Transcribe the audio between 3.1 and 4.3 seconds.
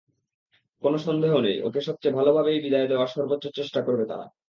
সর্বোচ্চ চেষ্টা করবে তারা।